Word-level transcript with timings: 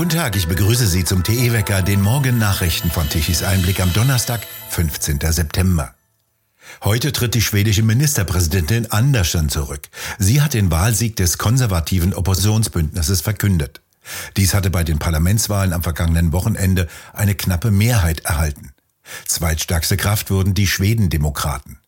Guten 0.00 0.16
Tag, 0.16 0.34
ich 0.34 0.48
begrüße 0.48 0.86
Sie 0.86 1.04
zum 1.04 1.24
TE-Wecker, 1.24 1.82
den 1.82 2.00
Morgen-Nachrichten 2.00 2.90
von 2.90 3.06
Tichys 3.10 3.42
Einblick 3.42 3.80
am 3.80 3.92
Donnerstag, 3.92 4.40
15. 4.70 5.18
September. 5.20 5.94
Heute 6.82 7.12
tritt 7.12 7.34
die 7.34 7.42
schwedische 7.42 7.82
Ministerpräsidentin 7.82 8.90
Andersson 8.90 9.50
zurück. 9.50 9.90
Sie 10.18 10.40
hat 10.40 10.54
den 10.54 10.70
Wahlsieg 10.70 11.16
des 11.16 11.36
konservativen 11.36 12.14
Oppositionsbündnisses 12.14 13.20
verkündet. 13.20 13.82
Dies 14.38 14.54
hatte 14.54 14.70
bei 14.70 14.84
den 14.84 14.98
Parlamentswahlen 14.98 15.74
am 15.74 15.82
vergangenen 15.82 16.32
Wochenende 16.32 16.88
eine 17.12 17.34
knappe 17.34 17.70
Mehrheit 17.70 18.20
erhalten. 18.20 18.72
Zweitstärkste 19.26 19.98
Kraft 19.98 20.30
wurden 20.30 20.54
die 20.54 20.66
Schwedendemokraten. 20.66 21.79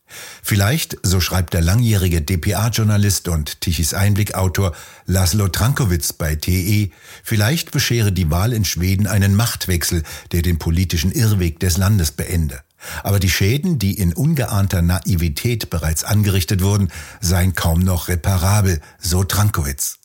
Vielleicht, 0.42 0.96
so 1.02 1.20
schreibt 1.20 1.54
der 1.54 1.60
langjährige 1.60 2.22
DPA-Journalist 2.22 3.28
und 3.28 3.60
Tichys 3.60 3.95
Einblick-Autor 3.95 4.72
Laszlo 5.06 5.48
Trankowitz 5.48 6.12
bei 6.12 6.34
TE, 6.34 6.91
vielleicht 7.23 7.70
beschere 7.70 8.12
die 8.12 8.30
Wahl 8.30 8.52
in 8.52 8.64
Schweden 8.64 9.06
einen 9.06 9.34
Machtwechsel, 9.34 10.02
der 10.32 10.42
den 10.42 10.59
politischen 10.59 11.12
Irrweg 11.12 11.60
des 11.60 11.77
Landes 11.77 12.12
beende. 12.12 12.60
Aber 13.02 13.20
die 13.20 13.30
Schäden, 13.30 13.78
die 13.78 13.95
in 13.95 14.12
ungeahnter 14.12 14.82
Naivität 14.82 15.70
bereits 15.70 16.04
angerichtet 16.04 16.62
wurden, 16.62 16.90
seien 17.20 17.54
kaum 17.54 17.80
noch 17.80 18.09
reparabel, 18.09 18.80
so 18.98 19.24
Trankowitz. 19.24 19.98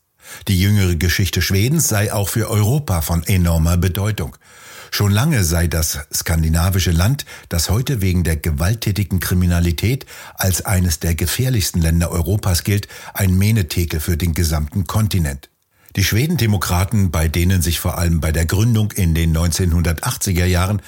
Die 0.47 0.59
jüngere 0.59 0.95
Geschichte 0.95 1.41
Schwedens 1.41 1.87
sei 1.87 2.13
auch 2.13 2.29
für 2.29 2.49
Europa 2.49 3.01
von 3.01 3.23
enormer 3.23 3.77
Bedeutung. 3.77 4.35
Schon 4.91 5.11
lange 5.11 5.43
sei 5.43 5.67
das 5.67 5.99
skandinavische 6.13 6.91
Land, 6.91 7.25
das 7.49 7.69
heute 7.69 8.01
wegen 8.01 8.23
der 8.23 8.37
gewalttätigen 8.37 9.19
Kriminalität 9.19 10.05
als 10.35 10.65
eines 10.65 10.99
der 10.99 11.15
gefährlichsten 11.15 11.81
Länder 11.81 12.11
Europas 12.11 12.63
gilt, 12.63 12.87
ein 13.13 13.37
Menetekel 13.37 13.99
für 13.99 14.17
den 14.17 14.33
gesamten 14.33 14.87
Kontinent. 14.87 15.49
Die 15.95 16.03
Schwedendemokraten, 16.03 17.11
bei 17.11 17.27
denen 17.27 17.61
sich 17.61 17.79
vor 17.79 17.97
allem 17.97 18.19
bei 18.21 18.31
der 18.31 18.45
Gründung 18.45 18.91
in 18.91 19.15
den 19.15 19.35
1980er 19.35 20.45
Jahren 20.45 20.81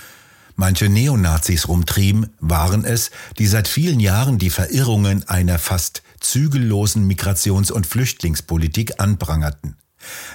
manche 0.55 0.89
Neonazis 0.89 1.67
rumtrieben, 1.67 2.27
waren 2.39 2.85
es, 2.85 3.11
die 3.37 3.47
seit 3.47 3.67
vielen 3.67 3.99
Jahren 3.99 4.37
die 4.37 4.49
Verirrungen 4.49 5.27
einer 5.27 5.57
fast 5.57 6.03
zügellosen 6.19 7.09
Migrations- 7.09 7.71
und 7.71 7.87
Flüchtlingspolitik 7.87 8.99
anprangerten. 9.01 9.77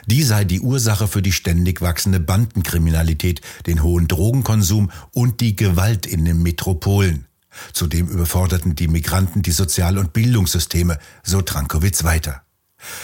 Die 0.06 0.22
sei 0.22 0.44
die 0.44 0.60
Ursache 0.60 1.08
für 1.08 1.22
die 1.22 1.32
ständig 1.32 1.80
wachsende 1.80 2.20
Bandenkriminalität, 2.20 3.40
den 3.66 3.82
hohen 3.82 4.08
Drogenkonsum 4.08 4.90
und 5.12 5.40
die 5.40 5.56
Gewalt 5.56 6.06
in 6.06 6.24
den 6.24 6.42
Metropolen. 6.42 7.26
Zudem 7.72 8.08
überforderten 8.08 8.74
die 8.74 8.88
Migranten 8.88 9.42
die 9.42 9.52
Sozial- 9.52 9.98
und 9.98 10.12
Bildungssysteme, 10.12 10.98
so 11.22 11.40
Trankowitz 11.40 12.04
weiter. 12.04 12.42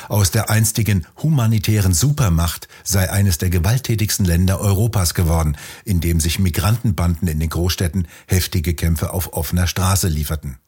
Aus 0.09 0.31
der 0.31 0.51
einstigen 0.51 1.07
humanitären 1.23 1.95
Supermacht 1.95 2.69
sei 2.85 3.11
eines 3.11 3.39
der 3.39 3.49
gewalttätigsten 3.49 4.27
Länder 4.27 4.61
Europas 4.61 5.15
geworden, 5.15 5.57
in 5.85 6.01
dem 6.01 6.21
sich 6.21 6.39
Migrantenbanden 6.39 7.29
in 7.29 7.41
den 7.41 7.49
Großstädten 7.49 8.07
heftige 8.27 8.75
Kämpfe 8.75 9.13
auf 9.13 9.33
offener 9.33 9.67
Straße 9.67 10.09
lieferten. 10.09 10.59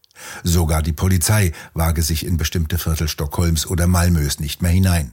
Sogar 0.44 0.82
die 0.82 0.92
Polizei 0.92 1.52
wage 1.74 2.02
sich 2.02 2.24
in 2.24 2.36
bestimmte 2.36 2.78
Viertel 2.78 3.08
Stockholms 3.08 3.66
oder 3.66 3.86
Malmös 3.86 4.40
nicht 4.40 4.62
mehr 4.62 4.70
hinein. 4.70 5.12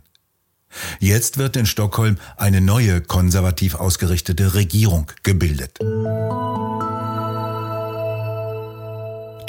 Jetzt 0.99 1.37
wird 1.37 1.55
in 1.55 1.65
Stockholm 1.65 2.17
eine 2.37 2.61
neue 2.61 3.01
konservativ 3.01 3.75
ausgerichtete 3.75 4.53
Regierung 4.53 5.11
gebildet. 5.23 5.79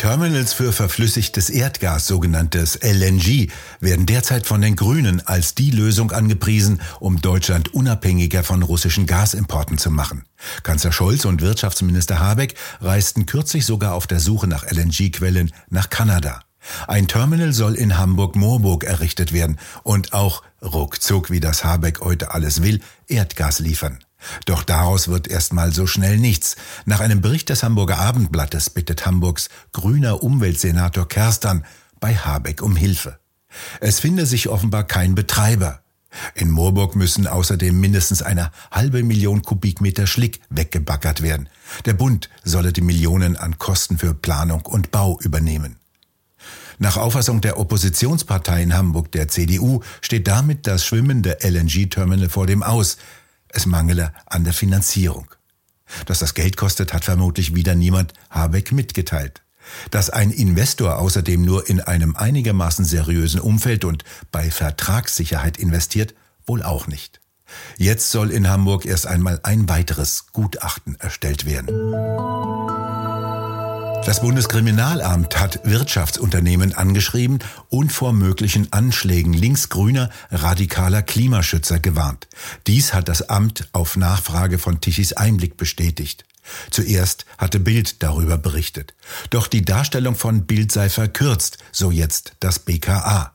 Terminals 0.01 0.55
für 0.55 0.73
verflüssigtes 0.73 1.51
Erdgas, 1.51 2.07
sogenanntes 2.07 2.77
LNG, 2.77 3.49
werden 3.81 4.07
derzeit 4.07 4.47
von 4.47 4.63
den 4.63 4.75
Grünen 4.75 5.21
als 5.27 5.55
die 5.55 5.71
Lösung 5.71 6.11
angepriesen, 6.11 6.81
um 7.01 7.21
Deutschland 7.21 7.75
unabhängiger 7.75 8.43
von 8.43 8.63
russischen 8.63 9.05
Gasimporten 9.05 9.77
zu 9.77 9.91
machen. 9.91 10.25
Kanzler 10.63 10.93
Scholz 10.93 11.27
und 11.27 11.43
Wirtschaftsminister 11.43 12.19
Habeck 12.19 12.55
reisten 12.81 13.27
kürzlich 13.27 13.67
sogar 13.67 13.93
auf 13.93 14.07
der 14.07 14.21
Suche 14.21 14.47
nach 14.47 14.65
LNG-Quellen 14.65 15.53
nach 15.69 15.91
Kanada. 15.91 16.45
Ein 16.87 17.09
Terminal 17.09 17.53
soll 17.53 17.75
in 17.75 17.99
Hamburg-Moorburg 17.99 18.85
errichtet 18.85 19.33
werden 19.33 19.59
und 19.83 20.13
auch 20.13 20.43
ruckzuck, 20.63 21.31
wie 21.31 21.41
das 21.41 21.65
Habeck 21.65 22.01
heute 22.01 22.33
alles 22.33 22.63
will, 22.63 22.81
Erdgas 23.09 23.59
liefern. 23.59 23.99
Doch 24.45 24.63
daraus 24.63 25.09
wird 25.09 25.29
erstmal 25.29 25.73
so 25.73 25.87
schnell 25.87 26.19
nichts. 26.19 26.57
Nach 26.85 27.01
einem 27.01 27.21
Bericht 27.23 27.49
des 27.49 27.63
Hamburger 27.63 27.99
Abendblattes 27.99 28.71
bittet 28.71 29.07
Hamburgs 29.07 29.49
grüner 29.73 30.23
Umweltsenator 30.23 31.09
Kerstern 31.09 31.65
bei 32.01 32.15
Habeck 32.15 32.63
um 32.63 32.77
Hilfe. 32.77 33.19
Es 33.81 34.01
finde 34.01 34.27
sich 34.27 34.49
offenbar 34.49 34.85
kein 34.85 35.15
Betreiber. 35.15 35.83
In 36.35 36.51
Moorburg 36.51 36.97
müssen 36.97 37.27
außerdem 37.27 37.79
mindestens 37.79 38.21
eine 38.21 38.51
halbe 38.71 39.03
Million 39.03 39.43
Kubikmeter 39.43 40.07
Schlick 40.07 40.41
weggebaggert 40.51 41.23
werden. 41.23 41.49
Der 41.85 41.95
Bund 41.95 42.29
solle 42.43 42.73
die 42.73 42.81
Millionen 42.81 43.37
an 43.37 43.59
Kosten 43.59 43.97
für 43.97 44.13
Planung 44.13 44.67
und 44.67 44.91
Bau 44.91 45.19
übernehmen. 45.21 45.80
Nach 46.83 46.97
Auffassung 46.97 47.43
der 47.43 47.59
Oppositionspartei 47.59 48.63
in 48.63 48.75
Hamburg, 48.75 49.13
der 49.13 49.29
CDU, 49.29 49.83
steht 50.01 50.27
damit 50.27 50.67
das 50.67 50.83
schwimmende 50.83 51.37
LNG-Terminal 51.43 52.31
vor 52.31 52.47
dem 52.47 52.63
Aus. 52.63 52.97
Es 53.49 53.67
mangele 53.67 54.15
an 54.25 54.45
der 54.45 54.55
Finanzierung. 54.55 55.27
Dass 56.07 56.21
das 56.21 56.33
Geld 56.33 56.57
kostet, 56.57 56.95
hat 56.95 57.05
vermutlich 57.05 57.55
wieder 57.55 57.75
niemand 57.75 58.15
Habeck 58.31 58.73
mitgeteilt. 58.73 59.43
Dass 59.91 60.09
ein 60.09 60.31
Investor 60.31 60.99
außerdem 60.99 61.43
nur 61.43 61.69
in 61.69 61.83
einem 61.83 62.17
einigermaßen 62.17 62.87
seriösen 62.87 63.41
Umfeld 63.41 63.85
und 63.85 64.05
bei 64.33 64.51
Vertragssicherheit 64.51 65.59
investiert, 65.59 66.15
wohl 66.47 66.63
auch 66.63 66.87
nicht. 66.87 67.21
Jetzt 67.77 68.11
soll 68.11 68.31
in 68.31 68.49
Hamburg 68.49 68.87
erst 68.87 69.07
einmal 69.07 69.39
ein 69.43 69.69
weiteres 69.69 70.29
Gutachten 70.33 70.99
erstellt 70.99 71.45
werden. 71.45 71.69
Das 74.07 74.23
Bundeskriminalamt 74.23 75.39
hat 75.39 75.61
Wirtschaftsunternehmen 75.63 76.75
angeschrieben 76.75 77.39
und 77.69 77.93
vor 77.93 78.13
möglichen 78.13 78.73
Anschlägen 78.73 79.33
linksgrüner, 79.33 80.11
radikaler 80.31 81.03
Klimaschützer 81.03 81.79
gewarnt. 81.79 82.27
Dies 82.67 82.95
hat 82.95 83.09
das 83.09 83.29
Amt 83.29 83.69
auf 83.73 83.97
Nachfrage 83.97 84.59
von 84.59 84.81
Tichys 84.81 85.13
Einblick 85.13 85.57
bestätigt. 85.57 86.25
Zuerst 86.71 87.27
hatte 87.39 87.61
Bild 87.61 88.03
darüber 88.03 88.39
berichtet. 88.39 88.95
Doch 89.29 89.47
die 89.47 89.65
Darstellung 89.65 90.17
von 90.17 90.47
Bild 90.47 90.73
sei 90.73 90.89
verkürzt, 90.89 91.59
so 91.71 91.91
jetzt 91.91 92.33
das 92.41 92.59
BKA. 92.59 93.35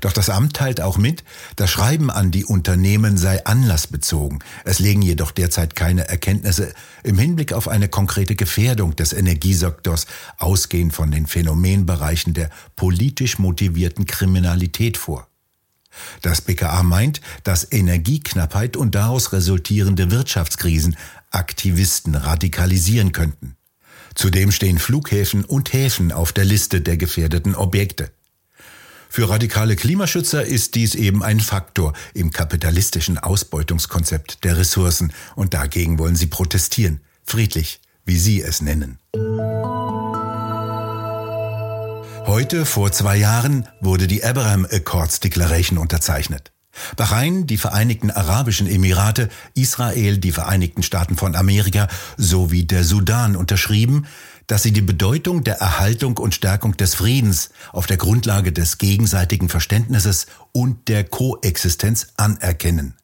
Doch 0.00 0.12
das 0.12 0.30
Amt 0.30 0.54
teilt 0.54 0.80
auch 0.80 0.98
mit, 0.98 1.24
das 1.56 1.70
Schreiben 1.70 2.10
an 2.10 2.30
die 2.30 2.44
Unternehmen 2.44 3.16
sei 3.16 3.44
anlassbezogen. 3.44 4.40
Es 4.64 4.78
legen 4.78 5.02
jedoch 5.02 5.30
derzeit 5.30 5.76
keine 5.76 6.08
Erkenntnisse 6.08 6.74
im 7.02 7.18
Hinblick 7.18 7.52
auf 7.52 7.68
eine 7.68 7.88
konkrete 7.88 8.34
Gefährdung 8.34 8.96
des 8.96 9.12
Energiesektors 9.12 10.06
ausgehend 10.38 10.92
von 10.92 11.10
den 11.10 11.26
Phänomenbereichen 11.26 12.34
der 12.34 12.50
politisch 12.76 13.38
motivierten 13.38 14.06
Kriminalität 14.06 14.96
vor. 14.96 15.28
Das 16.22 16.40
BKA 16.40 16.82
meint, 16.82 17.20
dass 17.44 17.70
Energieknappheit 17.70 18.76
und 18.76 18.94
daraus 18.94 19.32
resultierende 19.32 20.10
Wirtschaftskrisen 20.10 20.96
Aktivisten 21.30 22.14
radikalisieren 22.14 23.12
könnten. 23.12 23.56
Zudem 24.14 24.52
stehen 24.52 24.78
Flughäfen 24.78 25.44
und 25.44 25.72
Häfen 25.72 26.12
auf 26.12 26.32
der 26.32 26.44
Liste 26.44 26.80
der 26.80 26.96
gefährdeten 26.96 27.54
Objekte. 27.54 28.12
Für 29.14 29.30
radikale 29.30 29.76
Klimaschützer 29.76 30.44
ist 30.44 30.74
dies 30.74 30.96
eben 30.96 31.22
ein 31.22 31.38
Faktor 31.38 31.92
im 32.14 32.32
kapitalistischen 32.32 33.16
Ausbeutungskonzept 33.16 34.42
der 34.42 34.56
Ressourcen 34.56 35.12
und 35.36 35.54
dagegen 35.54 36.00
wollen 36.00 36.16
sie 36.16 36.26
protestieren, 36.26 37.00
friedlich, 37.22 37.80
wie 38.04 38.16
sie 38.16 38.42
es 38.42 38.60
nennen. 38.60 38.98
Heute, 42.26 42.66
vor 42.66 42.90
zwei 42.90 43.16
Jahren, 43.16 43.68
wurde 43.80 44.08
die 44.08 44.24
Abraham 44.24 44.66
Accords 44.68 45.20
Declaration 45.20 45.78
unterzeichnet. 45.78 46.50
Bahrain, 46.96 47.46
die 47.46 47.56
Vereinigten 47.56 48.10
Arabischen 48.10 48.66
Emirate, 48.66 49.28
Israel, 49.54 50.18
die 50.18 50.32
Vereinigten 50.32 50.82
Staaten 50.82 51.16
von 51.16 51.36
Amerika 51.36 51.86
sowie 52.16 52.64
der 52.64 52.82
Sudan 52.82 53.36
unterschrieben, 53.36 54.06
dass 54.46 54.62
sie 54.62 54.72
die 54.72 54.80
Bedeutung 54.80 55.44
der 55.44 55.56
Erhaltung 55.56 56.18
und 56.18 56.34
Stärkung 56.34 56.76
des 56.76 56.94
Friedens 56.94 57.50
auf 57.72 57.86
der 57.86 57.96
Grundlage 57.96 58.52
des 58.52 58.78
gegenseitigen 58.78 59.48
Verständnisses 59.48 60.26
und 60.52 60.88
der 60.88 61.04
Koexistenz 61.04 62.08
anerkennen. 62.16 62.94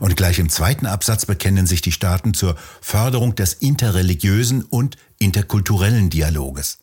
Und 0.00 0.16
gleich 0.16 0.38
im 0.38 0.48
zweiten 0.48 0.86
Absatz 0.86 1.26
bekennen 1.26 1.66
sich 1.66 1.80
die 1.80 1.92
Staaten 1.92 2.34
zur 2.34 2.56
Förderung 2.80 3.34
des 3.36 3.54
interreligiösen 3.54 4.62
und 4.64 4.96
interkulturellen 5.18 6.10
Dialoges. 6.10 6.78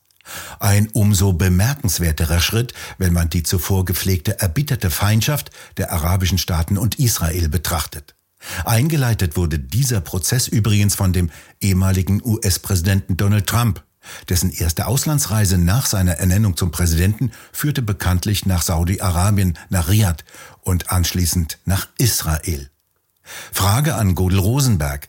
Ein 0.60 0.90
umso 0.90 1.34
bemerkenswerterer 1.34 2.40
Schritt, 2.40 2.74
wenn 2.98 3.14
man 3.14 3.30
die 3.30 3.44
zuvor 3.44 3.86
gepflegte 3.86 4.40
erbitterte 4.40 4.90
Feindschaft 4.90 5.52
der 5.78 5.92
arabischen 5.92 6.38
Staaten 6.38 6.78
und 6.78 6.96
Israel 6.96 7.50
betrachtet. 7.50 8.16
Eingeleitet 8.66 9.36
wurde 9.36 9.60
dieser 9.60 10.02
Prozess 10.02 10.48
übrigens 10.48 10.96
von 10.96 11.12
dem 11.12 11.30
ehemaligen 11.60 12.22
US-Präsidenten 12.24 13.18
Donald 13.18 13.48
Trump, 13.48 13.84
dessen 14.30 14.52
erste 14.52 14.88
Auslandsreise 14.88 15.58
nach 15.58 15.86
seiner 15.86 16.14
Ernennung 16.14 16.58
zum 16.58 16.72
Präsidenten 16.72 17.32
führte 17.52 17.82
bekanntlich 17.82 18.46
nach 18.46 18.62
Saudi-Arabien, 18.62 19.58
nach 19.70 19.90
Riyadh 19.90 20.24
und 20.62 20.92
anschließend 20.92 21.60
nach 21.66 21.88
Israel. 21.98 22.70
Frage 23.52 23.96
an 23.96 24.16
Godel 24.16 24.40
Rosenberg. 24.40 25.08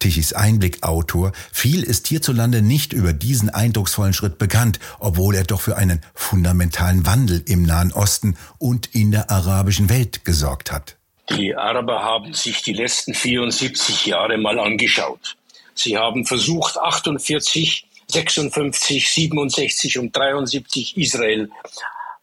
Tichys 0.00 0.32
Einblick-Autor, 0.32 1.32
viel 1.52 1.82
ist 1.82 2.06
hierzulande 2.06 2.62
nicht 2.62 2.94
über 2.94 3.12
diesen 3.12 3.50
eindrucksvollen 3.50 4.14
Schritt 4.14 4.38
bekannt, 4.38 4.80
obwohl 4.98 5.34
er 5.34 5.44
doch 5.44 5.60
für 5.60 5.76
einen 5.76 6.00
fundamentalen 6.14 7.04
Wandel 7.04 7.42
im 7.46 7.64
Nahen 7.64 7.92
Osten 7.92 8.36
und 8.58 8.86
in 8.94 9.10
der 9.10 9.30
arabischen 9.30 9.90
Welt 9.90 10.24
gesorgt 10.24 10.72
hat. 10.72 10.96
Die 11.36 11.54
Araber 11.54 12.02
haben 12.02 12.32
sich 12.32 12.62
die 12.62 12.72
letzten 12.72 13.14
74 13.14 14.06
Jahre 14.06 14.38
mal 14.38 14.58
angeschaut. 14.58 15.36
Sie 15.74 15.96
haben 15.96 16.24
versucht, 16.24 16.78
48, 16.78 17.86
56, 18.12 19.10
67 19.10 19.98
und 19.98 20.16
73 20.16 20.96
Israel 20.96 21.50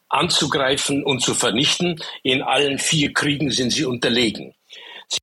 anzugreifen 0.09 1.03
und 1.03 1.21
zu 1.21 1.33
vernichten. 1.33 2.01
In 2.23 2.41
allen 2.41 2.79
vier 2.79 3.13
Kriegen 3.13 3.51
sind 3.51 3.71
sie 3.71 3.85
unterlegen. 3.85 4.53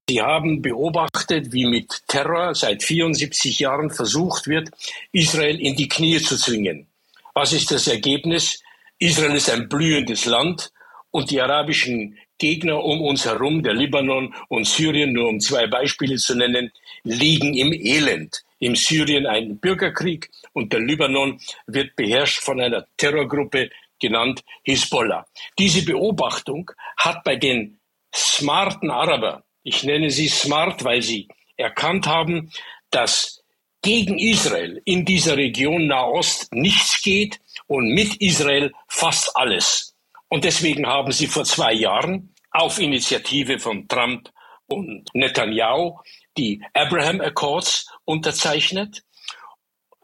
Sie 0.08 0.22
haben 0.22 0.62
beobachtet, 0.62 1.52
wie 1.52 1.66
mit 1.66 2.02
Terror 2.08 2.54
seit 2.54 2.82
74 2.82 3.58
Jahren 3.58 3.90
versucht 3.90 4.46
wird, 4.46 4.70
Israel 5.12 5.60
in 5.60 5.76
die 5.76 5.88
Knie 5.88 6.20
zu 6.20 6.36
zwingen. 6.38 6.86
Was 7.34 7.52
ist 7.52 7.70
das 7.70 7.86
Ergebnis? 7.86 8.62
Israel 8.98 9.36
ist 9.36 9.50
ein 9.50 9.68
blühendes 9.68 10.24
Land 10.24 10.72
und 11.10 11.30
die 11.30 11.40
arabischen 11.40 12.16
Gegner 12.38 12.82
um 12.82 13.00
uns 13.00 13.24
herum, 13.24 13.62
der 13.62 13.74
Libanon 13.74 14.34
und 14.48 14.66
Syrien, 14.66 15.12
nur 15.12 15.28
um 15.28 15.40
zwei 15.40 15.66
Beispiele 15.66 16.16
zu 16.16 16.34
nennen, 16.34 16.72
liegen 17.02 17.54
im 17.54 17.72
Elend. 17.72 18.42
Im 18.58 18.76
Syrien 18.76 19.26
ein 19.26 19.58
Bürgerkrieg 19.58 20.30
und 20.52 20.72
der 20.72 20.80
Libanon 20.80 21.40
wird 21.66 21.96
beherrscht 21.96 22.40
von 22.40 22.60
einer 22.60 22.86
Terrorgruppe 22.96 23.70
genannt 24.00 24.42
Hisbollah. 24.62 25.26
Diese 25.58 25.84
Beobachtung 25.84 26.70
hat 26.96 27.24
bei 27.24 27.36
den 27.36 27.78
smarten 28.12 28.90
Araber 28.90 29.44
ich 29.64 29.82
nenne 29.82 30.10
sie 30.10 30.28
smart, 30.28 30.84
weil 30.84 31.02
sie 31.02 31.26
erkannt 31.56 32.06
haben, 32.06 32.52
dass 32.90 33.42
gegen 33.82 34.18
Israel 34.18 34.80
in 34.84 35.04
dieser 35.04 35.36
Region 35.36 35.86
Nahost 35.86 36.52
nichts 36.52 37.02
geht 37.02 37.40
und 37.66 37.88
mit 37.88 38.20
Israel 38.20 38.72
fast 38.88 39.34
alles. 39.34 39.93
Und 40.34 40.42
deswegen 40.42 40.84
haben 40.84 41.12
sie 41.12 41.28
vor 41.28 41.44
zwei 41.44 41.72
Jahren 41.72 42.34
auf 42.50 42.80
Initiative 42.80 43.60
von 43.60 43.86
Trump 43.86 44.30
und 44.66 45.08
Netanyahu 45.14 46.00
die 46.36 46.60
Abraham 46.72 47.20
Accords 47.20 47.86
unterzeichnet. 48.04 49.04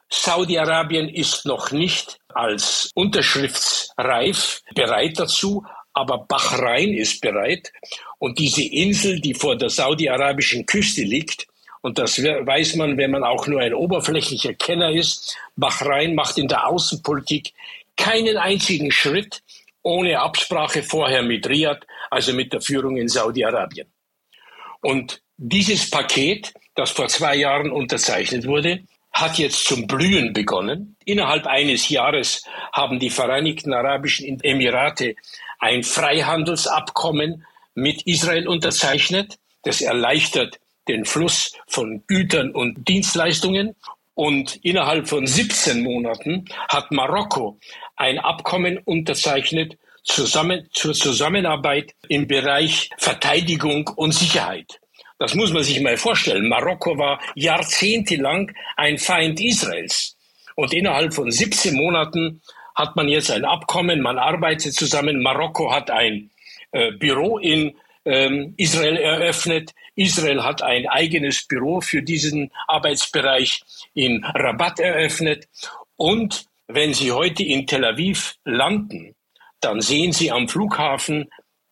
Saudi-Arabien 0.09 1.09
ist 1.09 1.47
noch 1.47 1.73
nicht 1.73 2.21
als 2.29 2.93
unterschriftsreif 2.95 4.63
bereit 4.73 5.19
dazu, 5.19 5.65
aber 5.95 6.19
Bahrain 6.19 6.95
ist 6.95 7.21
bereit. 7.21 7.73
Und 8.21 8.39
diese 8.39 8.63
Insel, 8.63 9.21
die 9.21 9.35
vor 9.35 9.57
der 9.57 9.69
saudi-arabischen 9.69 10.65
Küste 10.65 11.03
liegt, 11.03 11.49
und 11.81 11.99
das 11.99 12.23
weiß 12.23 12.77
man, 12.77 12.97
wenn 12.99 13.11
man 13.11 13.25
auch 13.25 13.49
nur 13.49 13.63
ein 13.63 13.75
oberflächlicher 13.75 14.55
Kenner 14.55 14.93
ist, 14.93 15.37
Bahrain 15.57 16.15
macht 16.15 16.39
in 16.39 16.47
der 16.47 16.69
Außenpolitik 16.69 17.53
keinen 17.97 18.37
einzigen 18.37 18.93
Schritt 18.93 19.43
ohne 19.83 20.21
Absprache 20.21 20.83
vorher 20.83 21.23
mit 21.23 21.49
Riyadh, 21.49 21.87
also 22.11 22.33
mit 22.33 22.53
der 22.53 22.61
Führung 22.61 22.97
in 22.97 23.09
Saudi-Arabien. 23.09 23.93
Und 24.83 25.23
dieses 25.37 25.91
Paket, 25.91 26.53
das 26.75 26.91
vor 26.91 27.09
zwei 27.09 27.37
Jahren 27.37 27.71
unterzeichnet 27.71 28.47
wurde, 28.47 28.81
hat 29.13 29.39
jetzt 29.39 29.65
zum 29.65 29.87
Blühen 29.87 30.33
begonnen. 30.33 30.97
Innerhalb 31.05 31.47
eines 31.47 31.89
Jahres 31.89 32.45
haben 32.73 32.99
die 32.99 33.11
Vereinigten 33.11 33.73
Arabischen 33.73 34.41
Emirate 34.43 35.17
ein 35.59 35.83
Freihandelsabkommen 35.83 37.45
mit 37.75 38.03
Israel 38.07 38.49
unterzeichnet. 38.49 39.39
Das 39.63 39.81
erleichtert 39.81 40.61
den 40.89 41.05
Fluss 41.05 41.53
von 41.67 42.05
Gütern 42.07 42.53
und 42.53 42.89
Dienstleistungen. 42.89 43.77
Und 44.21 44.57
innerhalb 44.57 45.09
von 45.09 45.27
17 45.27 45.83
Monaten 45.83 46.45
hat 46.69 46.93
Marokko 46.93 47.59
ein 47.97 48.19
Abkommen 48.19 48.77
unterzeichnet 48.77 49.79
zusammen, 50.05 50.69
zur 50.75 50.93
Zusammenarbeit 50.93 51.95
im 52.07 52.27
Bereich 52.27 52.91
Verteidigung 52.99 53.89
und 53.97 54.13
Sicherheit. 54.13 54.79
Das 55.19 55.35
muss 55.35 55.55
man 55.55 55.63
sich 55.63 55.81
mal 55.81 55.97
vorstellen. 55.97 56.51
Marokko 56.51 56.99
war 56.99 57.19
jahrzehntelang 57.35 58.53
ein 58.77 58.99
Feind 58.99 59.41
Israels. 59.41 60.19
Und 60.55 60.75
innerhalb 60.75 61.15
von 61.15 61.31
17 61.31 61.75
Monaten 61.75 62.43
hat 62.75 62.97
man 62.97 63.09
jetzt 63.09 63.31
ein 63.31 63.47
Abkommen, 63.47 64.03
man 64.03 64.19
arbeitet 64.19 64.75
zusammen. 64.75 65.23
Marokko 65.23 65.73
hat 65.73 65.91
ein 65.91 66.29
äh, 66.73 66.93
Büro 66.93 67.39
in 67.39 67.75
ähm, 68.05 68.55
Israel 68.57 68.97
eröffnet. 68.97 69.73
Israel 69.95 70.43
hat 70.43 70.63
ein 70.63 70.89
eigenes 70.89 71.47
Büro 71.47 71.81
für 71.81 72.03
diesen 72.03 72.51
Arbeitsbereich 72.67 73.63
in 73.95 74.25
Rabat 74.25 74.81
eröffnet. 74.81 75.49
Und 75.97 76.47
wenn 76.67 76.95
Sie 76.95 77.13
heute 77.13 77.43
in 77.43 77.67
Tel 77.67 77.85
Aviv 77.85 78.37
landen, 78.45 79.15
dann 79.61 79.81
sehen 79.81 80.13
Sie 80.13 80.31
am 80.31 80.49
Flughafen 80.49 81.29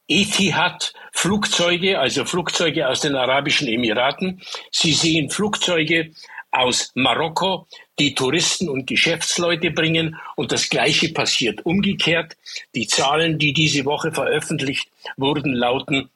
Etihad 0.09 0.95
Flugzeuge, 1.13 1.99
also 1.99 2.25
Flugzeuge 2.25 2.89
aus 2.89 3.01
den 3.01 3.15
Arabischen 3.15 3.69
Emiraten. 3.69 4.41
Sie 4.71 4.93
sehen 4.93 5.31
Flugzeuge 5.31 6.13
aus 6.51 6.91
Marokko, 6.95 7.67
die 7.99 8.15
Touristen 8.15 8.69
und 8.69 8.87
Geschäftsleute 8.87 9.71
bringen. 9.71 10.17
Und 10.37 10.53
das 10.53 10.69
Gleiche 10.71 11.13
passiert 11.13 11.65
umgekehrt. 11.67 12.37
Die 12.75 12.87
Zahlen, 12.87 13.39
die 13.39 13.53
diese 13.53 13.85
Woche 13.85 14.13
veröffentlicht 14.13 14.89
wurden, 15.17 15.53
lauten, 15.53 16.11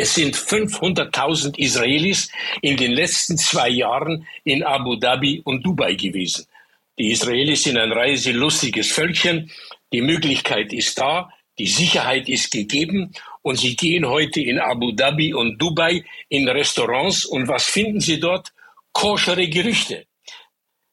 es 0.00 0.14
sind 0.14 0.34
500.000 0.34 1.58
Israelis 1.58 2.30
in 2.62 2.78
den 2.78 2.92
letzten 2.92 3.36
zwei 3.36 3.68
Jahren 3.68 4.26
in 4.44 4.62
Abu 4.62 4.96
Dhabi 4.96 5.42
und 5.44 5.62
Dubai 5.62 5.92
gewesen. 5.92 6.46
Die 6.98 7.10
Israelis 7.10 7.64
sind 7.64 7.76
ein 7.76 7.92
reiselustiges 7.92 8.90
Völkchen. 8.90 9.50
Die 9.92 10.00
Möglichkeit 10.00 10.72
ist 10.72 10.98
da. 10.98 11.28
Die 11.58 11.66
Sicherheit 11.66 12.30
ist 12.30 12.50
gegeben 12.50 13.12
und 13.42 13.56
sie 13.56 13.76
gehen 13.76 14.08
heute 14.08 14.40
in 14.40 14.58
Abu 14.58 14.92
Dhabi 14.92 15.34
und 15.34 15.58
Dubai 15.58 16.02
in 16.30 16.48
Restaurants 16.48 17.26
und 17.26 17.46
was 17.48 17.66
finden 17.66 18.00
sie 18.00 18.18
dort? 18.18 18.52
koschere 18.92 19.48
Gerichte. 19.48 20.06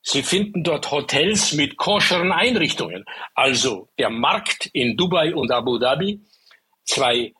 Sie 0.01 0.21
finden 0.21 0.63
dort 0.63 0.91
Hotels 0.91 1.53
mit 1.53 1.77
koscheren 1.77 2.31
Einrichtungen. 2.31 3.05
Also 3.33 3.89
der 3.97 4.09
Markt 4.09 4.69
in 4.73 4.95
Dubai 4.97 5.33
und 5.33 5.51
Abu 5.51 5.77
Dhabi, 5.79 6.19
zwei 6.83 7.33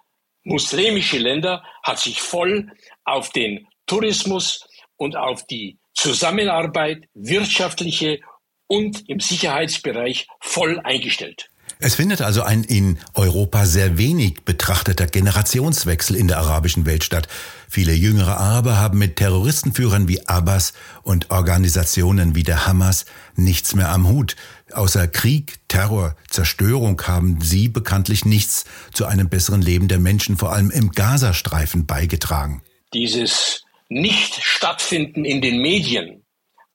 muslimische 0.48 1.18
Länder, 1.18 1.63
hat 1.84 2.00
sich 2.00 2.22
voll 2.22 2.72
auf 3.04 3.30
den 3.32 3.68
Tourismus 3.86 4.68
und 4.96 5.16
auf 5.16 5.46
die 5.46 5.77
Zusammenarbeit, 5.94 7.08
wirtschaftliche 7.13 8.20
und 8.68 9.08
im 9.10 9.20
Sicherheitsbereich 9.20 10.27
voll 10.39 10.80
eingestellt. 10.84 11.50
Es 11.79 11.93
findet 11.93 12.22
also 12.22 12.41
ein 12.41 12.63
in 12.63 12.98
Europa 13.13 13.67
sehr 13.67 14.00
wenig 14.00 14.43
betrachteter 14.46 15.05
Generationswechsel 15.05 16.15
in 16.15 16.27
der 16.27 16.39
arabischen 16.39 16.88
Welt 16.88 17.03
statt. 17.03 17.27
Viele 17.69 17.93
jüngere 17.93 18.38
Araber 18.38 18.77
haben 18.79 18.98
mit 18.98 19.17
Terroristenführern 19.17 20.07
wie 20.07 20.27
Abbas 20.27 20.74
und 21.03 21.29
Organisationen 21.29 22.34
wie 22.34 22.41
der 22.41 22.65
Hamas 22.65 23.05
nichts 23.36 23.75
mehr 23.75 23.89
am 23.89 24.07
Hut. 24.07 24.36
Außer 24.74 25.07
Krieg, 25.07 25.60
Terror, 25.67 26.15
Zerstörung 26.29 27.00
haben 27.03 27.41
sie 27.41 27.69
bekanntlich 27.69 28.25
nichts 28.25 28.65
zu 28.91 29.05
einem 29.05 29.29
besseren 29.29 29.62
Leben 29.62 29.88
der 29.88 30.00
Menschen, 30.00 30.38
vor 30.38 30.53
allem 30.53 30.72
im 30.72 30.91
Gazastreifen, 30.91 31.86
beigetragen. 31.86 32.63
Dieses 32.93 33.65
Nicht-Stattfinden 33.89 35.25
in 35.25 35.41
den 35.41 35.62
Medien 35.62 36.24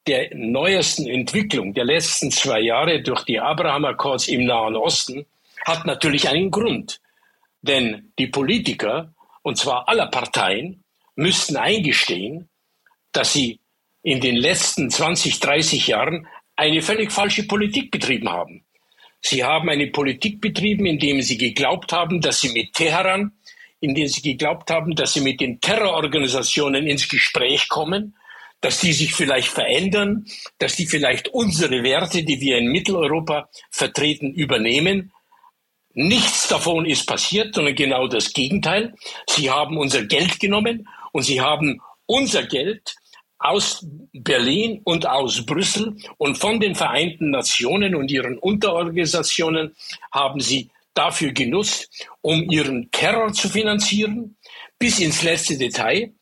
der 0.06 0.34
neuesten 0.34 1.06
Entwicklung 1.06 1.74
der 1.74 1.84
letzten 1.84 2.30
zwei 2.30 2.60
Jahre 2.60 3.02
durch 3.02 3.24
die 3.24 3.38
Abraham-Akkords 3.38 4.28
im 4.28 4.44
Nahen 4.44 4.76
Osten 4.76 5.26
hat 5.64 5.86
natürlich 5.86 6.28
einen 6.28 6.50
Grund. 6.50 7.00
Denn 7.60 8.12
die 8.18 8.26
Politiker, 8.26 9.12
und 9.42 9.56
zwar 9.56 9.88
aller 9.88 10.06
Parteien, 10.08 10.82
müssten 11.14 11.56
eingestehen, 11.56 12.48
dass 13.12 13.32
sie 13.32 13.60
in 14.02 14.20
den 14.20 14.36
letzten 14.36 14.90
20, 14.90 15.38
30 15.38 15.86
Jahren 15.86 16.26
eine 16.56 16.82
völlig 16.82 17.12
falsche 17.12 17.44
Politik 17.44 17.92
betrieben 17.92 18.28
haben. 18.28 18.64
Sie 19.20 19.44
haben 19.44 19.68
eine 19.68 19.86
Politik 19.86 20.40
betrieben, 20.40 20.84
indem 20.86 21.22
sie 21.22 21.38
geglaubt 21.38 21.92
haben, 21.92 22.20
dass 22.20 22.40
sie 22.40 22.48
mit 22.48 22.72
Teheran, 22.72 23.32
indem 23.78 24.08
sie 24.08 24.22
geglaubt 24.22 24.70
haben, 24.70 24.96
dass 24.96 25.12
sie 25.12 25.20
mit 25.20 25.40
den 25.40 25.60
Terrororganisationen 25.60 26.88
ins 26.88 27.08
Gespräch 27.08 27.68
kommen 27.68 28.16
dass 28.62 28.80
die 28.80 28.92
sich 28.92 29.12
vielleicht 29.12 29.48
verändern, 29.48 30.24
dass 30.58 30.76
die 30.76 30.86
vielleicht 30.86 31.28
unsere 31.28 31.82
Werte, 31.82 32.22
die 32.22 32.40
wir 32.40 32.56
in 32.56 32.68
Mitteleuropa 32.68 33.50
vertreten, 33.70 34.32
übernehmen. 34.32 35.12
Nichts 35.92 36.48
davon 36.48 36.86
ist 36.86 37.06
passiert, 37.06 37.54
sondern 37.54 37.74
genau 37.74 38.06
das 38.06 38.32
Gegenteil. 38.32 38.94
Sie 39.28 39.50
haben 39.50 39.76
unser 39.76 40.04
Geld 40.04 40.40
genommen 40.40 40.88
und 41.12 41.22
sie 41.22 41.40
haben 41.40 41.82
unser 42.06 42.44
Geld 42.44 42.94
aus 43.38 43.84
Berlin 44.12 44.80
und 44.84 45.06
aus 45.06 45.44
Brüssel 45.44 45.96
und 46.16 46.38
von 46.38 46.60
den 46.60 46.76
Vereinten 46.76 47.30
Nationen 47.30 47.96
und 47.96 48.10
ihren 48.10 48.38
Unterorganisationen 48.38 49.74
haben 50.12 50.40
sie 50.40 50.70
dafür 50.94 51.32
genutzt, 51.32 52.06
um 52.20 52.48
ihren 52.50 52.90
Terror 52.92 53.32
zu 53.32 53.48
finanzieren, 53.48 54.36
bis 54.78 55.00
ins 55.00 55.22
letzte 55.22 55.58
Detail. 55.58 56.12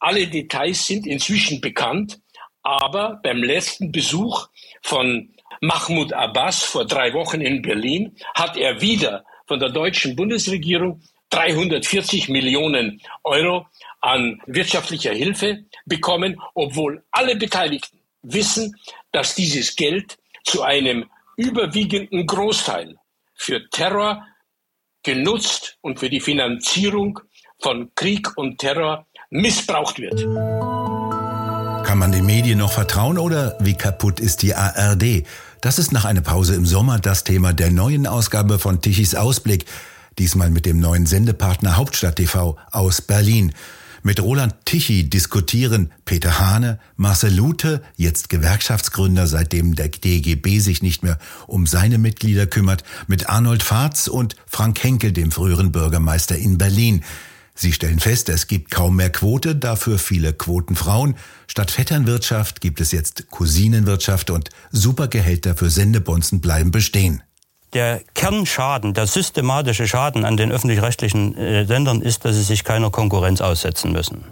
Alle 0.00 0.28
Details 0.28 0.86
sind 0.86 1.06
inzwischen 1.06 1.60
bekannt, 1.60 2.20
aber 2.62 3.20
beim 3.22 3.42
letzten 3.42 3.90
Besuch 3.90 4.48
von 4.82 5.34
Mahmoud 5.60 6.12
Abbas 6.12 6.62
vor 6.62 6.84
drei 6.84 7.12
Wochen 7.14 7.40
in 7.40 7.62
Berlin 7.62 8.16
hat 8.34 8.56
er 8.56 8.80
wieder 8.80 9.24
von 9.46 9.58
der 9.58 9.70
deutschen 9.70 10.14
Bundesregierung 10.14 11.00
340 11.30 12.28
Millionen 12.28 13.00
Euro 13.24 13.66
an 14.00 14.40
wirtschaftlicher 14.46 15.12
Hilfe 15.12 15.64
bekommen, 15.84 16.40
obwohl 16.54 17.02
alle 17.10 17.36
Beteiligten 17.36 17.98
wissen, 18.22 18.76
dass 19.12 19.34
dieses 19.34 19.74
Geld 19.74 20.18
zu 20.44 20.62
einem 20.62 21.10
überwiegenden 21.36 22.26
Großteil 22.26 22.96
für 23.34 23.68
Terror 23.70 24.26
genutzt 25.02 25.78
und 25.80 25.98
für 25.98 26.10
die 26.10 26.20
Finanzierung 26.20 27.20
von 27.60 27.92
Krieg 27.94 28.36
und 28.36 28.58
Terror 28.58 29.06
missbraucht 29.30 29.98
wird. 29.98 30.20
Kann 31.86 31.98
man 31.98 32.12
den 32.12 32.26
Medien 32.26 32.58
noch 32.58 32.72
vertrauen 32.72 33.18
oder 33.18 33.56
wie 33.60 33.74
kaputt 33.74 34.20
ist 34.20 34.42
die 34.42 34.54
ARD? 34.54 35.24
Das 35.60 35.78
ist 35.78 35.92
nach 35.92 36.04
einer 36.04 36.20
Pause 36.20 36.54
im 36.54 36.66
Sommer 36.66 36.98
das 36.98 37.24
Thema 37.24 37.52
der 37.52 37.70
neuen 37.70 38.06
Ausgabe 38.06 38.58
von 38.58 38.80
Tichys 38.80 39.14
Ausblick, 39.14 39.64
diesmal 40.18 40.50
mit 40.50 40.66
dem 40.66 40.80
neuen 40.80 41.06
Sendepartner 41.06 41.76
Hauptstadt 41.76 42.16
TV 42.16 42.56
aus 42.70 43.02
Berlin. 43.02 43.52
Mit 44.02 44.22
Roland 44.22 44.54
Tichy 44.64 45.10
diskutieren 45.10 45.92
Peter 46.04 46.38
Hane, 46.38 46.78
Marcel 46.96 47.34
Lute, 47.34 47.82
jetzt 47.96 48.28
Gewerkschaftsgründer, 48.28 49.26
seitdem 49.26 49.74
der 49.74 49.88
DGB 49.88 50.60
sich 50.60 50.82
nicht 50.82 51.02
mehr 51.02 51.18
um 51.46 51.66
seine 51.66 51.98
Mitglieder 51.98 52.46
kümmert, 52.46 52.84
mit 53.08 53.28
Arnold 53.28 53.62
Fahrz 53.62 54.06
und 54.06 54.36
Frank 54.46 54.82
Henkel, 54.82 55.12
dem 55.12 55.32
früheren 55.32 55.72
Bürgermeister 55.72 56.36
in 56.36 56.58
Berlin. 56.58 57.02
Sie 57.60 57.72
stellen 57.72 57.98
fest, 57.98 58.28
es 58.28 58.46
gibt 58.46 58.70
kaum 58.70 58.94
mehr 58.94 59.10
Quote, 59.10 59.56
dafür 59.56 59.98
viele 59.98 60.32
Quotenfrauen. 60.32 61.16
Statt 61.48 61.72
Vetternwirtschaft 61.72 62.60
gibt 62.60 62.80
es 62.80 62.92
jetzt 62.92 63.28
Cousinenwirtschaft 63.32 64.30
und 64.30 64.50
Supergehälter 64.70 65.56
für 65.56 65.68
Sendebonzen 65.68 66.40
bleiben 66.40 66.70
bestehen. 66.70 67.24
Der 67.72 68.00
Kernschaden, 68.14 68.94
der 68.94 69.08
systematische 69.08 69.88
Schaden 69.88 70.24
an 70.24 70.36
den 70.36 70.52
öffentlich-rechtlichen 70.52 71.36
äh, 71.36 71.66
Sendern 71.66 72.00
ist, 72.00 72.24
dass 72.24 72.36
sie 72.36 72.44
sich 72.44 72.62
keiner 72.62 72.90
Konkurrenz 72.90 73.40
aussetzen 73.40 73.90
müssen. 73.90 74.24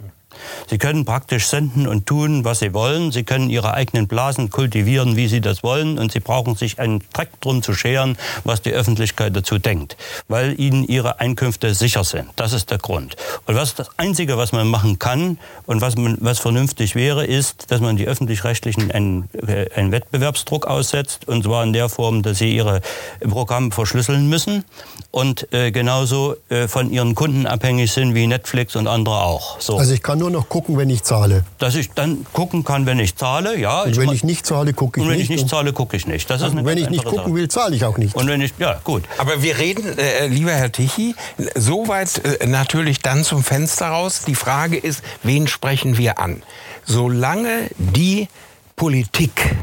Sie 0.69 0.77
können 0.77 1.05
praktisch 1.05 1.47
senden 1.47 1.87
und 1.87 2.05
tun, 2.05 2.43
was 2.43 2.59
sie 2.59 2.73
wollen. 2.73 3.11
Sie 3.11 3.23
können 3.23 3.49
ihre 3.49 3.73
eigenen 3.73 4.07
Blasen 4.07 4.49
kultivieren, 4.49 5.15
wie 5.15 5.27
sie 5.27 5.41
das 5.41 5.63
wollen. 5.63 5.99
Und 5.99 6.11
sie 6.11 6.19
brauchen 6.19 6.55
sich 6.55 6.79
einen 6.79 7.03
Dreck 7.13 7.29
drum 7.41 7.61
zu 7.61 7.73
scheren, 7.73 8.17
was 8.43 8.61
die 8.61 8.71
Öffentlichkeit 8.71 9.35
dazu 9.35 9.57
denkt. 9.57 9.97
Weil 10.27 10.59
ihnen 10.59 10.83
ihre 10.83 11.19
Einkünfte 11.19 11.73
sicher 11.73 12.03
sind. 12.03 12.29
Das 12.35 12.53
ist 12.53 12.71
der 12.71 12.77
Grund. 12.77 13.15
Und 13.45 13.55
was 13.55 13.75
das 13.75 13.89
Einzige, 13.97 14.37
was 14.37 14.51
man 14.51 14.67
machen 14.67 14.99
kann 14.99 15.37
und 15.65 15.81
was, 15.81 15.95
man, 15.95 16.17
was 16.19 16.39
vernünftig 16.39 16.95
wäre, 16.95 17.25
ist, 17.25 17.71
dass 17.71 17.81
man 17.81 17.97
die 17.97 18.07
Öffentlich-Rechtlichen 18.07 18.91
einen, 18.91 19.29
äh, 19.33 19.69
einen 19.75 19.91
Wettbewerbsdruck 19.91 20.65
aussetzt. 20.65 21.27
Und 21.27 21.43
zwar 21.43 21.63
in 21.63 21.73
der 21.73 21.89
Form, 21.89 22.23
dass 22.23 22.39
sie 22.39 22.55
ihre 22.55 22.81
Programme 23.21 23.71
verschlüsseln 23.71 24.29
müssen 24.29 24.63
und 25.11 25.51
äh, 25.53 25.71
genauso 25.71 26.35
äh, 26.49 26.67
von 26.67 26.91
ihren 26.91 27.15
Kunden 27.15 27.45
abhängig 27.45 27.91
sind 27.91 28.13
wie 28.15 28.27
Netflix 28.27 28.75
und 28.75 28.87
andere 28.87 29.21
auch. 29.21 29.59
So. 29.59 29.77
Also 29.77 29.93
ich 29.93 30.03
kann 30.03 30.19
nur 30.19 30.29
noch 30.37 30.49
gucken, 30.49 30.77
wenn 30.77 30.89
ich 30.89 31.03
zahle. 31.03 31.43
Dass 31.57 31.75
ich 31.75 31.91
dann 31.91 32.25
gucken 32.31 32.63
kann, 32.63 32.85
wenn 32.85 32.99
ich 32.99 33.15
zahle, 33.15 33.57
ja. 33.57 33.83
Und 33.83 33.97
wenn 33.97 34.11
ich 34.11 34.23
nicht 34.23 34.45
zahle, 34.45 34.73
gucke 34.73 34.99
ich 34.99 35.05
nicht. 35.05 35.11
Und 35.11 35.17
wenn 35.17 35.21
ich 35.21 35.29
nicht 35.29 35.49
zahle, 35.49 35.73
gucke 35.73 35.97
ich 35.97 36.07
nicht. 36.07 36.29
Das 36.29 36.41
ist 36.41 36.51
eine 36.51 36.63
wenn 36.63 36.77
ich 36.77 36.89
nicht 36.89 37.03
gucken 37.05 37.23
Sache. 37.23 37.33
will, 37.33 37.47
zahle 37.47 37.75
ich 37.75 37.83
auch 37.83 37.97
nicht. 37.97 38.15
Und 38.15 38.27
wenn 38.27 38.41
ich, 38.41 38.53
ja, 38.59 38.79
gut. 38.83 39.03
Aber 39.17 39.41
wir 39.41 39.57
reden, 39.57 39.97
äh, 39.97 40.27
lieber 40.27 40.51
Herr 40.51 40.71
Tichy, 40.71 41.15
soweit 41.55 42.23
äh, 42.23 42.45
natürlich 42.45 42.99
dann 42.99 43.23
zum 43.23 43.43
Fenster 43.43 43.87
raus. 43.87 44.21
Die 44.27 44.35
Frage 44.35 44.77
ist, 44.77 45.01
wen 45.23 45.47
sprechen 45.47 45.97
wir 45.97 46.19
an? 46.19 46.43
Solange 46.85 47.69
die 47.77 48.27
Politik 48.75 49.55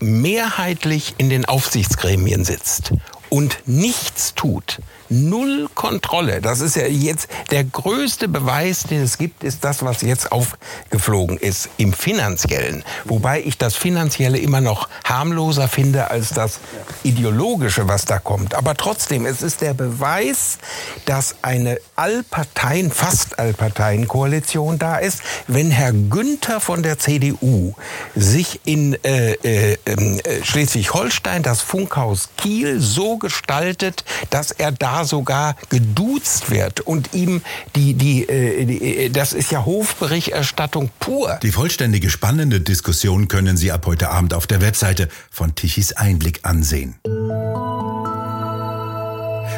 mehrheitlich 0.00 1.14
in 1.16 1.30
den 1.30 1.46
Aufsichtsgremien 1.46 2.44
sitzt 2.44 2.92
und 3.30 3.58
nichts 3.66 4.34
tut, 4.34 4.80
null 5.08 5.68
Kontrolle. 5.74 6.40
Das 6.40 6.60
ist 6.60 6.76
ja 6.76 6.86
jetzt 6.86 7.28
der 7.50 7.64
größte 7.64 8.28
Beweis, 8.28 8.84
den 8.84 9.02
es 9.02 9.18
gibt, 9.18 9.44
ist 9.44 9.64
das, 9.64 9.84
was 9.84 10.02
jetzt 10.02 10.32
aufgeflogen 10.32 11.38
ist 11.38 11.68
im 11.76 11.92
finanziellen. 11.92 12.84
Wobei 13.04 13.42
ich 13.42 13.58
das 13.58 13.74
finanzielle 13.74 14.38
immer 14.38 14.60
noch 14.60 14.88
harmloser 15.04 15.68
finde 15.68 16.10
als 16.10 16.30
das 16.30 16.60
ideologische, 17.02 17.88
was 17.88 18.04
da 18.04 18.18
kommt. 18.18 18.54
Aber 18.54 18.74
trotzdem, 18.76 19.26
es 19.26 19.42
ist 19.42 19.60
der 19.60 19.74
Beweis, 19.74 20.58
dass 21.04 21.36
eine 21.42 21.78
Allparteien, 21.96 22.90
fast 22.90 23.38
Allparteien-Koalition 23.38 24.78
da 24.78 24.96
ist. 24.96 25.20
Wenn 25.46 25.70
Herr 25.70 25.92
Günther 25.92 26.60
von 26.60 26.82
der 26.82 26.98
CDU 26.98 27.74
sich 28.14 28.60
in 28.64 28.94
äh, 29.04 29.32
äh, 29.32 29.76
ähm, 29.86 30.20
äh, 30.24 30.44
Schleswig-Holstein 30.44 31.42
das 31.42 31.60
Funkhaus 31.60 32.28
Kiel 32.36 32.80
so 32.80 33.18
gestaltet, 33.18 34.04
dass 34.30 34.50
er 34.50 34.72
da 34.72 34.93
sogar 35.02 35.56
geduzt 35.68 36.50
wird 36.50 36.80
und 36.80 37.14
ihm 37.14 37.42
die, 37.74 37.94
die, 37.94 38.28
äh, 38.28 38.64
die 38.64 38.96
äh, 38.96 39.10
das 39.10 39.32
ist 39.32 39.50
ja 39.50 39.64
Hofberichterstattung 39.64 40.90
pur. 41.00 41.38
Die 41.42 41.52
vollständige 41.52 42.10
spannende 42.10 42.60
Diskussion 42.60 43.26
können 43.26 43.56
Sie 43.56 43.72
ab 43.72 43.86
heute 43.86 44.10
Abend 44.10 44.34
auf 44.34 44.46
der 44.46 44.60
Webseite 44.60 45.08
von 45.30 45.54
Tichys 45.56 45.92
Einblick 45.92 46.40
ansehen. 46.44 46.94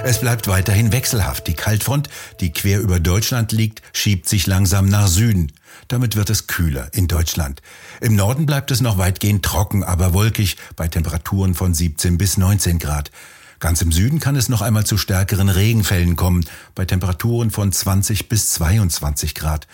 Es 0.04 0.20
bleibt 0.20 0.46
weiterhin 0.46 0.92
wechselhaft. 0.92 1.48
Die 1.48 1.54
Kaltfront, 1.54 2.08
die 2.38 2.52
quer 2.52 2.80
über 2.80 3.00
Deutschland 3.00 3.50
liegt, 3.50 3.82
schiebt 3.92 4.28
sich 4.28 4.46
langsam 4.46 4.86
nach 4.86 5.08
Süden. 5.08 5.50
Damit 5.88 6.14
wird 6.14 6.30
es 6.30 6.46
kühler 6.46 6.88
in 6.92 7.08
Deutschland. 7.08 7.60
Im 8.00 8.14
Norden 8.14 8.46
bleibt 8.46 8.70
es 8.70 8.80
noch 8.80 8.98
weitgehend 8.98 9.44
trocken, 9.44 9.82
aber 9.82 10.12
wolkig 10.12 10.58
bei 10.76 10.86
Temperaturen 10.86 11.54
von 11.54 11.74
17 11.74 12.18
bis 12.18 12.36
19 12.36 12.78
Grad. 12.78 13.10
Ganz 13.58 13.80
im 13.80 13.90
Süden 13.92 14.20
kann 14.20 14.36
es 14.36 14.48
noch 14.48 14.60
einmal 14.60 14.84
zu 14.84 14.98
stärkeren 14.98 15.48
Regenfällen 15.48 16.16
kommen, 16.16 16.44
bei 16.74 16.84
Temperaturen 16.84 17.50
von 17.50 17.72
20 17.72 18.28
bis 18.28 18.50
22 18.50 19.34
Grad. 19.34 19.66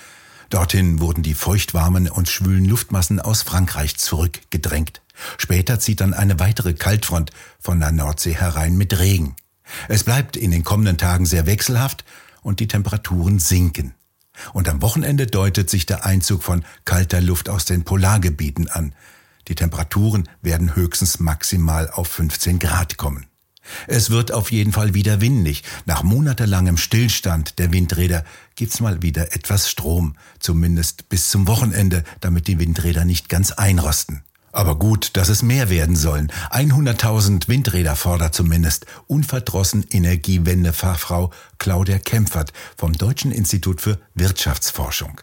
Dorthin 0.50 1.00
wurden 1.00 1.22
die 1.22 1.34
feuchtwarmen 1.34 2.08
und 2.08 2.28
schwülen 2.28 2.64
Luftmassen 2.64 3.20
aus 3.20 3.42
Frankreich 3.42 3.96
zurückgedrängt. 3.96 5.00
Später 5.38 5.80
zieht 5.80 6.00
dann 6.00 6.14
eine 6.14 6.38
weitere 6.38 6.74
Kaltfront 6.74 7.30
von 7.58 7.80
der 7.80 7.90
Nordsee 7.90 8.34
herein 8.34 8.76
mit 8.76 8.98
Regen. 8.98 9.34
Es 9.88 10.04
bleibt 10.04 10.36
in 10.36 10.50
den 10.50 10.64
kommenden 10.64 10.98
Tagen 10.98 11.26
sehr 11.26 11.46
wechselhaft 11.46 12.04
und 12.42 12.60
die 12.60 12.68
Temperaturen 12.68 13.38
sinken. 13.38 13.94
Und 14.52 14.68
am 14.68 14.82
Wochenende 14.82 15.26
deutet 15.26 15.70
sich 15.70 15.86
der 15.86 16.04
Einzug 16.04 16.42
von 16.42 16.64
kalter 16.84 17.20
Luft 17.20 17.48
aus 17.48 17.64
den 17.64 17.84
Polargebieten 17.84 18.68
an. 18.68 18.94
Die 19.48 19.54
Temperaturen 19.54 20.28
werden 20.40 20.76
höchstens 20.76 21.18
maximal 21.18 21.90
auf 21.90 22.08
15 22.08 22.58
Grad 22.58 22.96
kommen. 22.96 23.26
Es 23.87 24.11
wird 24.11 24.33
auf 24.33 24.52
jeden 24.52 24.73
Fall 24.73 24.95
wieder 24.95 25.21
windig. 25.21 25.62
Nach 25.87 26.02
monatelangem 26.02 26.76
Stillstand 26.76 27.59
der 27.59 27.73
Windräder 27.73 28.25
gibt's 28.54 28.81
mal 28.81 29.02
wieder 29.02 29.35
etwas 29.35 29.71
Strom, 29.71 30.16
zumindest 30.38 31.09
bis 31.09 31.31
zum 31.31 31.47
Wochenende, 31.47 32.04
damit 32.21 32.49
die 32.49 32.59
Windräder 32.59 33.04
nicht 33.04 33.28
ganz 33.28 33.52
einrosten. 33.52 34.23
Aber 34.52 34.78
gut, 34.78 35.16
dass 35.16 35.31
es 35.31 35.42
mehr 35.42 35.71
werden 35.71 35.97
sollen. 35.97 36.31
100.000 36.50 37.49
Windräder 37.49 37.97
fordert 37.97 38.35
zumindest 38.35 38.85
unverdrossen 39.07 39.87
Energiewende-Fachfrau 39.90 41.31
Claudia 41.59 41.99
Kempfert 41.99 42.52
vom 42.76 42.92
Deutschen 42.92 43.33
Institut 43.33 43.81
für 43.81 43.99
Wirtschaftsforschung. 44.14 45.23